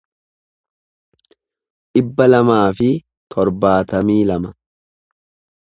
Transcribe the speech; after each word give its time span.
dhibba 1.91 2.27
lamaa 2.33 2.65
fi 2.79 2.89
torbaatamii 3.35 4.21
lama 4.33 4.57